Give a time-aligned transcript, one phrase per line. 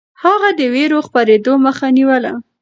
[0.23, 2.33] هغه د وېرو خپرېدو مخه نيوله.